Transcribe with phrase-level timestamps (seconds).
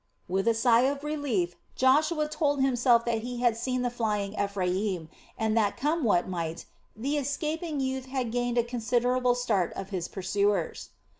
[0.27, 5.09] With a sigh of relief Joshua told himself that he had seen the flying Ephraim
[5.37, 10.07] and that, come what might, the escaping youth had gained a considerable start of his
[10.07, 10.89] pursuers.